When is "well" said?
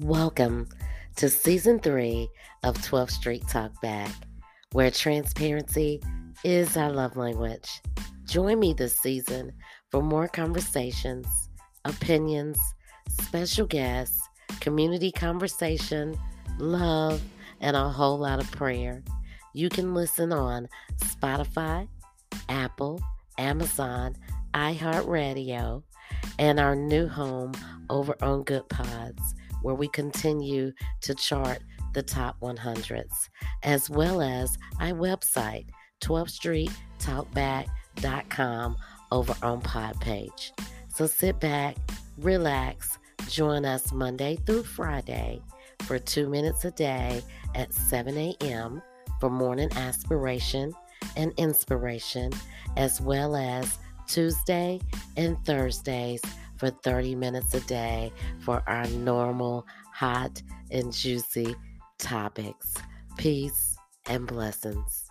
33.88-34.20, 53.00-53.36